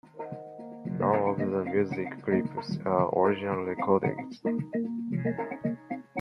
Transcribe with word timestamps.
None 0.97 1.19
of 1.29 1.37
the 1.51 1.63
music 1.65 2.23
clips 2.23 2.79
are 2.87 3.15
original 3.19 3.65
recordings. 3.65 4.41